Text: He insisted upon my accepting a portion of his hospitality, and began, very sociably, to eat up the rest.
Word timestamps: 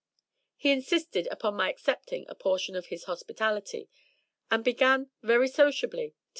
He 0.57 0.71
insisted 0.71 1.27
upon 1.29 1.53
my 1.55 1.69
accepting 1.69 2.25
a 2.27 2.33
portion 2.33 2.75
of 2.75 2.87
his 2.87 3.03
hospitality, 3.03 3.87
and 4.49 4.63
began, 4.63 5.11
very 5.21 5.47
sociably, 5.47 5.47
to 5.61 6.01
eat 6.01 6.09
up 6.09 6.13
the 6.13 6.15
rest. 6.17 6.17